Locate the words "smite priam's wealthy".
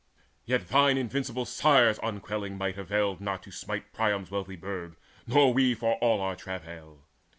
3.51-4.55